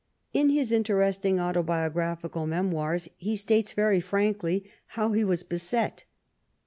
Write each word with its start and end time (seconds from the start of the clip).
In 0.33 0.49
his 0.49 0.71
interesting 0.71 1.35
autobigraphical 1.37 2.47
memoirs 2.47 3.07
he 3.17 3.35
states 3.35 3.73
very 3.73 3.99
frankly 3.99 4.63
how 4.87 5.11
he 5.13 5.21
v/as 5.21 5.43
beset. 5.43 6.05